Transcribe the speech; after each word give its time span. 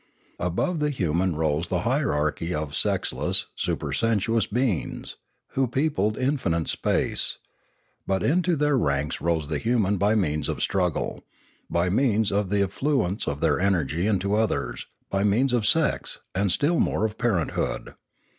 Above 0.39 0.79
the 0.79 0.89
human 0.89 1.35
rose 1.35 1.67
the 1.67 1.81
hierarchy 1.81 2.55
of 2.55 2.75
sexless, 2.75 3.45
supersensuous 3.55 4.47
beings, 4.47 5.15
who 5.49 5.67
peopled 5.67 6.17
infinite 6.17 6.67
space; 6.67 7.37
but 8.07 8.23
into 8.23 8.55
their 8.55 8.75
ranks 8.79 9.21
rose 9.21 9.47
the 9.47 9.59
human 9.59 9.97
by 9.99 10.15
means 10.15 10.49
of 10.49 10.59
struggle, 10.59 11.23
by 11.69 11.87
means 11.87 12.31
of 12.31 12.49
the 12.49 12.63
effluence 12.63 13.27
of 13.27 13.41
their 13.41 13.59
energy 13.59 14.07
into 14.07 14.33
others, 14.33 14.87
by 15.11 15.23
means 15.23 15.53
of 15.53 15.67
sex, 15.67 16.19
and 16.33 16.51
still 16.51 16.79
more 16.79 17.05
of 17.05 17.19
parenthood. 17.19 17.93